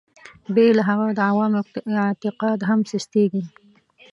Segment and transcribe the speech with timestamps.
[0.53, 1.59] بې له هغه د عوامو
[2.05, 3.43] اعتقاد هم سستېږي.